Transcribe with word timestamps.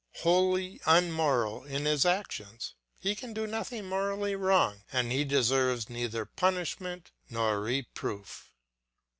Wholly 0.23 0.81
unmoral 0.87 1.63
in 1.63 1.85
his 1.85 2.07
actions, 2.07 2.73
he 2.97 3.13
can 3.13 3.35
do 3.35 3.45
nothing 3.45 3.85
morally 3.85 4.35
wrong, 4.35 4.81
and 4.91 5.11
he 5.11 5.23
deserves 5.23 5.91
neither 5.91 6.25
punishment 6.25 7.11
nor 7.29 7.61
reproof. 7.61 8.51